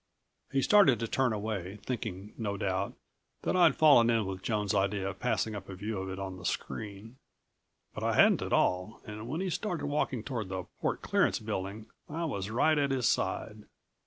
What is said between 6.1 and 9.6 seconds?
on the screen. But I hadn't at all and when he